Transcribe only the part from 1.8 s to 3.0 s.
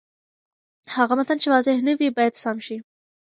نه وي، باید سم شي.